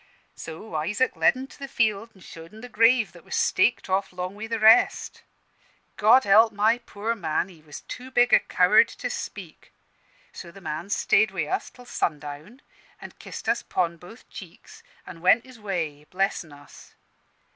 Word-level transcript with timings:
"So 0.33 0.73
Isaac 0.73 1.15
led 1.15 1.37
'en 1.37 1.45
to 1.45 1.59
the 1.59 1.67
field 1.67 2.09
and 2.15 2.23
showed 2.23 2.55
'en 2.55 2.61
the 2.61 2.69
grave 2.69 3.11
that 3.11 3.23
was 3.23 3.35
staked 3.35 3.87
off 3.87 4.11
'long 4.11 4.33
wi' 4.33 4.47
the 4.47 4.59
rest. 4.59 5.21
God 5.95 6.23
help 6.23 6.51
my 6.51 6.79
poor 6.79 7.13
man! 7.13 7.49
he 7.49 7.61
was 7.61 7.81
too 7.81 8.09
big 8.09 8.33
a 8.33 8.39
coward 8.39 8.87
to 8.87 9.11
speak. 9.11 9.71
So 10.33 10.49
the 10.49 10.59
man 10.59 10.89
stayed 10.89 11.29
wi' 11.29 11.45
us 11.45 11.69
till 11.69 11.85
sundown, 11.85 12.63
an' 12.99 13.11
kissed 13.19 13.47
us 13.47 13.61
'pon 13.61 13.97
both 13.97 14.27
cheeks, 14.31 14.81
an' 15.05 15.21
went 15.21 15.45
his 15.45 15.59
way, 15.59 16.05
blessin' 16.09 16.51
us. 16.51 16.95